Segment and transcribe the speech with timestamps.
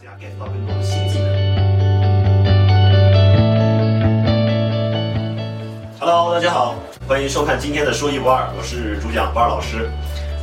[0.00, 1.28] 家 get 到更多的新技能。
[6.00, 6.74] Hello，大家好，
[7.06, 9.90] 欢迎收看今天的说一不二，我是主讲不二老师。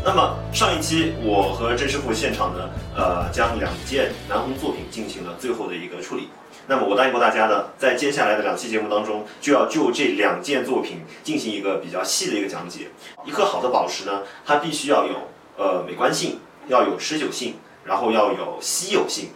[0.06, 6.30] 那么上一期我和郑师傅现场呢，呃，将两件南红作品进行了最后的一个处理。
[6.68, 12.90] 那么我答应过大家呢，在接下来的两期节目当中，就要就这两件作品进行一个比较细的一个讲解。
[13.26, 15.16] 一颗好的宝石呢，它必须要有
[15.58, 19.30] 呃美观性，要有持久性，然后要有稀有性。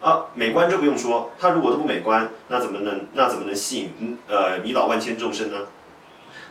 [0.00, 5.58] 啊，美观这不用说，它如果都不美观，那怎么能那怎么能吸引呃迷倒万千众生呢？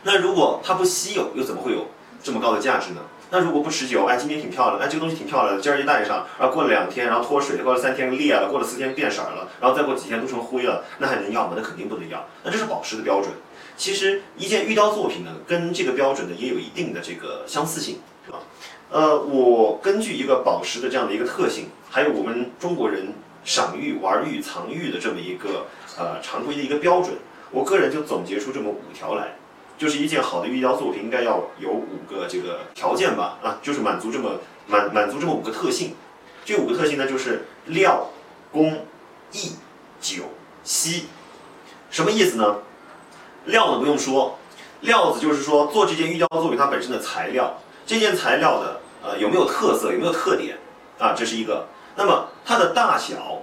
[0.02, 1.86] 那如果它不稀有，又怎么会有
[2.22, 3.00] 这么高的价值呢？
[3.30, 11.54] 那如果不持久，哎，今天挺漂亮，哎，这个东西挺漂亮的，今儿一戴上，然后过了两天，然后脱水，过了三天裂了，过了四天变色了，然后再过几天都成灰了，那还能要吗？
[11.56, 12.24] 那肯定不能要。
[12.42, 13.30] 那这是宝石的标准。
[13.76, 18.38] 其实一件玉雕作品呢，跟这个标准呢也有一定的这个相似性，是吧？
[18.90, 23.12] 呃，我根据一个宝石的这样的一个特性，还有我们中国人
[23.44, 25.66] 赏玉、玩玉、藏玉的这么一个
[25.98, 27.16] 呃常规的一个标准，
[27.50, 29.36] 我个人就总结出这么五条来。
[29.78, 34.32] 就是一件好的玉雕作品应该要有五个这个条件吧，啊，就是满足这么
[34.66, 35.94] 满满足这么五个特性。
[36.44, 38.10] 这五个特性呢，就是料、
[38.50, 38.84] 工、
[39.30, 39.52] 艺、
[40.00, 40.24] 酒、
[40.64, 41.06] 稀。
[41.90, 42.58] 什么意思呢？
[43.44, 44.36] 料呢不用说，
[44.80, 50.58] 料子就是说做这件玉雕作品它本身的材料，这件材料的呃有没有特色，有没有特点
[50.98, 51.68] 啊，这是一个。
[51.98, 53.42] 那么它的大小，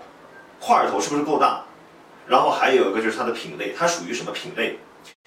[0.61, 1.61] 块头是不是够大？
[2.25, 4.79] 然后还有一个就是它的品类，它属于什么品类？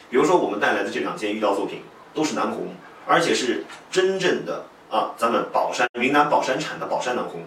[0.09, 1.83] 比如说我们带来的这两件玉雕作品
[2.15, 2.75] 都是南红，
[3.07, 7.43] 而且是真正的啊，咱们宝山云南宝山产的宝山南红，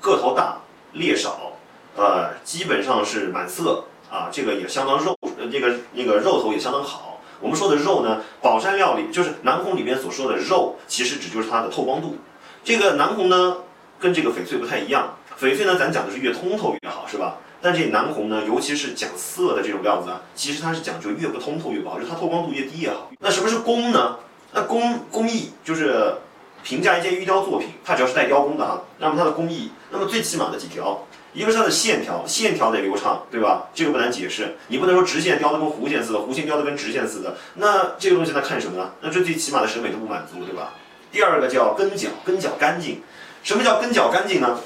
[0.00, 0.56] 个头大，
[0.94, 1.52] 裂少，
[1.96, 7.20] 呃，基本上是满色啊，这个也相当肉，呃，这个那个肉头也相当好。
[7.42, 12.16] 我们说的肉呢，宝山料理就是南红里面所说的肉，其实指就是它的透光度。
[12.64, 13.58] 这个南红呢，
[14.00, 17.36] 跟这个翡翠不太一样，翡翠呢，咱讲的是越通透越好，是吧？
[17.60, 23.10] 但这南红呢，尤其是讲色的这种料子啊，其实它是讲究越不通透越不好，就它透光度越低越好。
[23.18, 24.16] 那什么是工呢？
[24.52, 26.14] 那工工艺就是
[26.62, 31.04] 评价一件玉雕作品，它只要是带雕工的哈，那么它的工艺，那么最起码的几条，
[31.34, 33.66] 一个是它的线条，线条得流畅，对吧？
[33.74, 38.92] 这个不难解释，你不能说直线雕的跟弧线似的，弧线雕的跟直线似的，那这个东西那看什么呢？
[39.02, 40.72] 那这最起码的审美都不满足，对吧？
[41.12, 43.02] 第二个叫根角，根角干净。
[43.42, 44.58] 什么叫根角干净呢？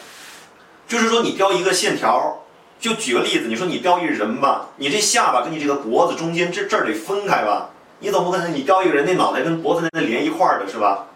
[0.91, 2.37] 就是说你雕一个线条。
[2.81, 7.69] 就举个例子，你说你雕一人吧，你这下巴跟你这个脖子中间这这儿得分开吧？
[7.99, 11.07] 你总不可能你雕一个人那脑袋跟脖子那那连一块儿的是吧？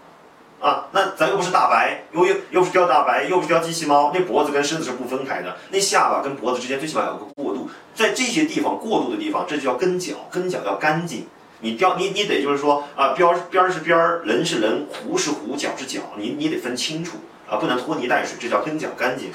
[0.60, 11.26] 啊，那咱又不是大白，又又又是雕大白，又是雕机器猫，那脖子跟身子是不分开的，那下巴跟脖子之间最起码有个过渡，在这些地方过渡的地方，这就叫跟脚，跟脚要干净。
[11.60, 17.16] 你雕你你得就是说啊，边边是边儿，人是人，弧是弧，脚是脚，你你得分清楚
[17.48, 19.30] 啊，不能拖泥带水，这叫跟脚干净。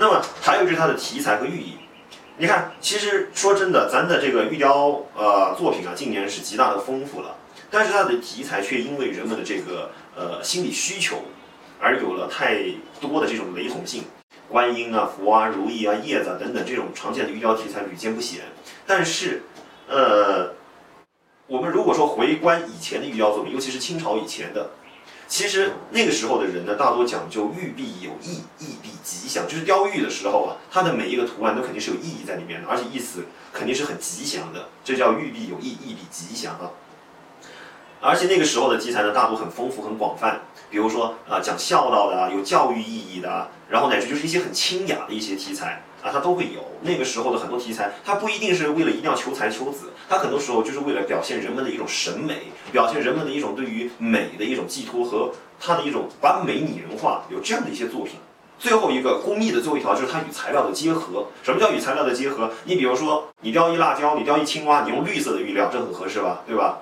[0.00, 1.76] 那么还有就是它的题材和寓意，
[2.38, 7.36] 你看，其实说真的，咱的这个玉雕呃作品啊，近年是极大的丰富了，
[7.70, 11.18] 但是它的题材却因为人们的这个呃心理需求，
[11.78, 12.64] 而有了太
[12.98, 14.04] 多的这种雷同性，
[14.48, 18.40] 观音啊、佛啊、如意啊、叶子啊等等这种常见的玉雕题材屡见不鲜。
[18.86, 19.42] 但是，
[19.86, 20.54] 呃，
[21.46, 24.70] 我们如果说回观以前的玉雕作品，尤其是清朝以前的。
[25.30, 29.46] 其实那个时候的人呢，大多讲究玉璧有意，意必吉祥。
[29.46, 34.68] 就是雕玉的时候啊，它的每一个图案都肯定是有意义在里面的，而且意思肯定是很吉祥的。
[34.84, 36.72] 这叫玉璧有意，意必吉祥啊。
[38.00, 40.40] 而且那个时候的题材呢，大多很丰富、很广泛。
[40.70, 45.82] 比如说啊，讲孝道的啊，有教育意义的啊，然后乃至就是一些很清雅的一些题材。
[46.02, 58.14] 啊，它都会有那个时候的很多题材，它不一定是为了一定要求财求子，它很多时候就是为了表现人们的一种审美，表现人们的一种对于美的一种寄托和它的一种把美拟人化，有这样的一些作品。
[58.58, 61.26] 最后一个工艺的最后一条就是它与材料的结合。
[61.42, 62.50] 什么叫与材料的结合？
[62.64, 66.78] 你比如说，你雕一辣椒，你雕一青蛙，你用绿色的玉料，这很合适吧，对吧？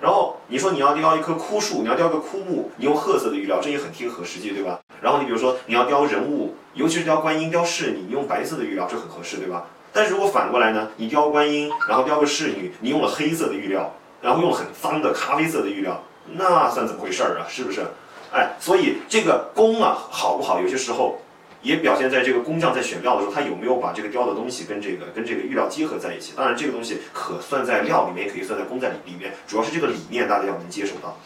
[0.00, 4.78] 然后你说你要雕一棵枯树，你要雕个枯木，你用褐色的玉料，这也很贴合实际，对吧？
[5.00, 9.64] 然后你比如说你要雕人物，尤其是雕观音、雕侍女，你用白色的玉料，这很合适，对吧？
[9.92, 13.92] 但是如果反过来呢，你雕观音，然后雕个侍女，你用了黑色的玉料，
[14.22, 16.00] 然后用很脏的咖啡色的玉料，
[16.34, 17.46] 那算怎么回事儿啊？
[17.48, 17.84] 是不是？
[18.32, 21.18] 哎，所以这个工啊好不好，有些时候。
[21.62, 26.32] 也表现在这个工匠在选料的时候，他有没有把这个雕的东西跟这个跟这个玉料结合在一起？
[26.36, 29.32] 当然，这个东西可算在料里面，也可以算在工在里里面。
[29.46, 31.18] 主要是这个理念大家要能接受到。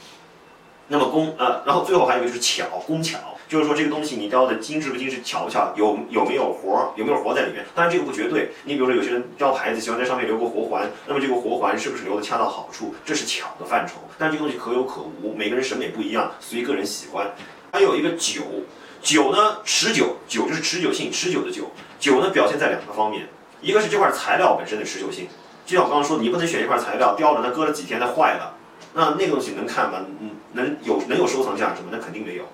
[0.89, 7.65] 那么工呃，然后最后还有一个就是巧，工巧，就是说这个东西你雕的精致不精致，巧不巧，有有没有活儿，有没有活在里面？
[7.75, 8.51] 当然这个不绝对。
[8.65, 12.95] 你比如说有些人雕牌子喜欢在上面留个活环，那么这个活环是不是留的恰到好处？
[13.05, 13.95] 这是巧的范畴。
[14.19, 17.31] 但这个东西可有可无，每个人审美不一样，随个人喜欢。
[17.73, 18.43] 还有一个酒。
[19.03, 21.71] 酒呢，持久，酒就是持久性，持久的酒。
[21.99, 23.29] 酒呢，表现在两个方面，
[23.61, 25.29] 一个是这块材料本身的持久性，
[25.67, 28.57] 就像我刚刚说的，你不能选一块材料雕了，那搁了几天它坏了，
[28.95, 30.05] 那那个东西能看吗？
[30.21, 31.89] 嗯，能有能有收藏价值吗？
[31.91, 32.45] 那肯定没有。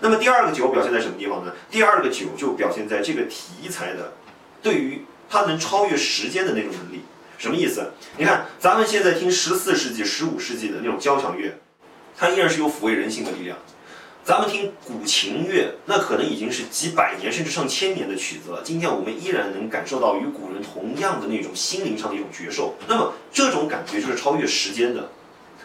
[0.00, 1.52] 那么第二个酒表现在什么地方呢？
[1.70, 4.12] 第二个酒就表现在这个题材的，
[4.60, 7.04] 对于它能超越时间的那种能力。
[7.38, 7.92] 什么意思？
[8.16, 11.52] 你看咱们现在听十四世纪、十五世纪的那种交响乐，
[12.16, 13.58] 它依然是有抚慰人性的力量。
[14.24, 18.60] 咱们听古琴乐，那可能已经是几百年甚至上千年的曲子了。
[18.62, 22.74] 今天我们依然能感受到与古人同样的那种心灵上的一种觉受。
[22.86, 25.08] 那么这种感觉就是超越时间的。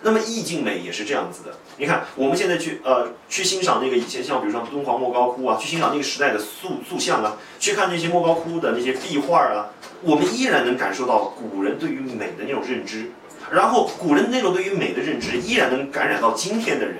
[0.01, 1.55] 那么意境美也是这样子的。
[1.77, 9.69] 你看我们现在去呃去欣赏那个以前像比如说敦煌莫高窟啊，去欣赏那个时代的塑塑像啊，去看那些莫高窟的那些壁画啊，
[10.01, 13.11] 我们依然能感受到古人对于美的那种认知。
[13.51, 16.97] 然后古人那种对于美的认知，依然能感染到今天的人。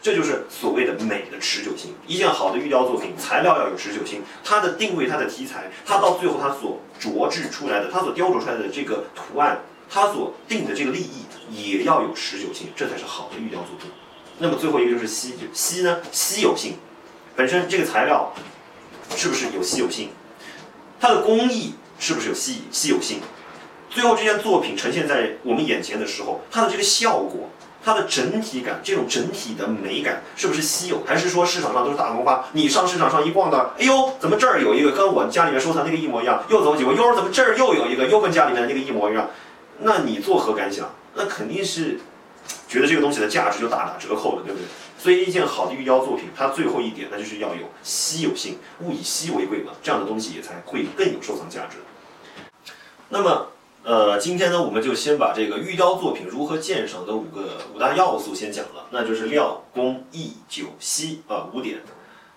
[0.00, 1.92] 这就是所谓的美的持久性。
[2.06, 9.60] 一件好的玉雕作品，材料要有持久性，它的定位、它的题材，它到最后它所琢制出来的、它所雕琢出来的这个图案，
[9.90, 13.90] 它所定的这个立意也要有持久性，这才是好的玉雕作品。
[14.38, 16.74] 那么最后一个就是稀，稀呢，稀有性，
[17.34, 18.32] 本身这个材料
[19.16, 20.10] 是不是有稀有性？
[21.00, 23.20] 它的工艺是不是有稀稀有性？
[23.90, 27.50] 最后这件作品呈现在我们眼前的时候，它的这个效果。
[27.84, 31.02] 它的整体感，这种整体的美感是不是稀有？
[31.06, 32.44] 还是说市场上都是大红花？
[32.52, 36.42] 你上市场上一逛到，哎呦，怎么这儿有一个跟我家里面收藏那个一模一样？
[36.50, 39.30] 又走几步，哟，怎么这儿又有一个，又跟家里面那个一模一样？
[39.78, 40.90] 那你作何感想？
[41.14, 41.98] 那肯定是
[42.68, 44.66] 觉得这个东西的价值就大打折扣了，对不对？
[44.98, 51.78] 所以一件好的玉雕作品，它最后一点，那就是要有稀有性，物以稀为贵嘛，这样的东西也才会更有收藏价值。
[53.08, 53.46] 那么。
[53.88, 61.78] 呃，今天呢，我们就先把这个玉雕作品如何鉴赏的五个五大要素先讲了，那就是料、工、艺、酒、稀啊五点。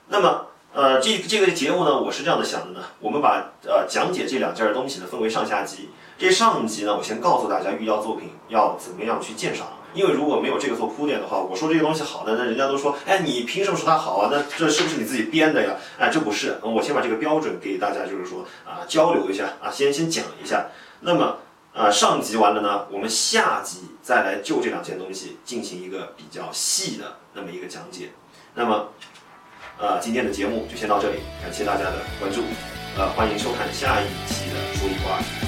[0.07, 5.89] 那么，呃，这这个节目呢，我是这样的想的呢，我们把呃讲解这两件东西呢分为上下集。
[6.17, 14.29] 这上集呢，我先告诉大家玉雕作品要怎么样去鉴赏，因为如果没有这个做铺垫的话，我说这个东西好的，那人家都说，哎，你凭什么说它好啊？
[14.31, 15.75] 那这是不是你自己编的呀？
[15.99, 20.67] 哎，这不是，我先把这个标准给大家，就是说啊，交流一下啊，先先讲一下。
[21.01, 21.37] 那么，
[21.73, 28.11] 呃，上集完了呢，我们下集再来就这两件东西进行一个比较细的那么一个讲解。
[28.53, 28.89] 那么，
[29.77, 32.41] 呃，今天的节目就先到这里，感谢大家的关注，
[32.97, 35.40] 呃，欢迎收看下一期的说一不二。